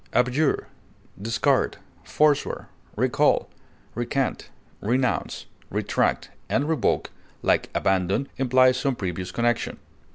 Abjure, 0.13 0.65
discard, 1.21 1.77
forswear, 2.03 2.69
recall, 2.95 3.51
recant, 3.93 4.49
renounce, 4.79 5.45
retract, 5.69 6.31
and 6.49 6.67
revoke, 6.67 7.11
like 7.43 7.69
abandon, 7.75 8.27
imply 8.37 8.71
some 8.71 8.95
previous 8.95 9.31
connection. 9.31 9.77